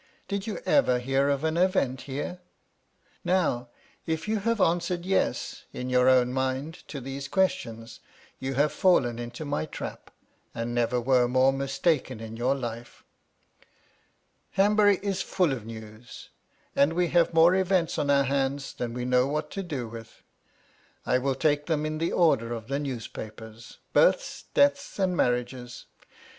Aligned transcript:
Did 0.27 0.47
you 0.47 0.57
ever 0.65 0.97
hear 0.97 1.29
of 1.29 1.43
an 1.43 1.57
* 1.57 1.57
event 1.57 2.01
here? 2.09 2.39
Now, 3.23 3.67
if 4.07 4.27
you 4.27 4.39
have 4.39 4.59
answered 4.59 5.05
"Yes," 5.05 5.65
in 5.73 5.91
your' 5.91 6.09
own 6.09 6.33
mind 6.33 6.73
to 6.87 6.99
these 6.99 7.27
questions, 7.27 7.99
you 8.39 8.55
have 8.55 8.71
fallen 8.71 9.19
into 9.19 9.45
my 9.45 9.67
*trap, 9.67 10.09
and 10.55 10.73
never 10.73 10.99
were 10.99 11.27
more 11.27 11.53
mistaken 11.53 12.19
in 12.19 12.35
your 12.35 12.55
life. 12.55 13.03
* 13.89 14.51
Hanbury 14.57 14.97
is 15.03 15.21
full 15.21 15.51
of 15.53 15.67
news; 15.67 16.29
and 16.75 16.93
we 16.93 17.09
have 17.09 17.31
more 17.31 17.53
events 17.53 17.99
on 17.99 18.09
* 18.09 18.09
our 18.09 18.23
hands 18.23 18.73
than 18.73 18.95
we 18.95 19.05
know 19.05 19.27
what 19.27 19.51
to 19.51 19.61
do 19.61 19.87
with. 19.87 20.23
I 21.05 21.19
will 21.19 21.35
take' 21.35 21.65
them 21.67 21.85
in 21.85 21.99
the 21.99 22.11
order 22.11 22.53
of 22.53 22.69
the 22.69 22.79
newspapers— 22.79 23.77
births, 23.93 24.45
deaths, 24.55 24.97
* 24.99 24.99
and 24.99 25.15
marriages. 25.15 25.85